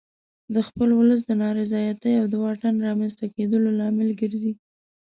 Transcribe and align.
د 0.53 0.55
خپل 0.67 0.89
ولس 0.99 1.19
د 1.25 1.31
نارضایتي 1.41 2.11
او 2.19 2.25
د 2.29 2.35
واټن 2.43 2.75
رامنځته 2.87 3.25
کېدو 3.35 3.55
لامل 3.79 4.09
ګرځي. 4.21 4.53